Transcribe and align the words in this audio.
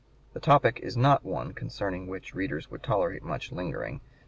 The 0.33 0.39
topic 0.39 0.79
is 0.81 0.97
not 0.97 1.23
one 1.23 1.53
concerning 1.53 2.07
which 2.07 2.33
readers 2.33 2.71
would 2.71 2.81
tolerate 2.81 3.21
much 3.21 3.51
lingering. 3.51 4.01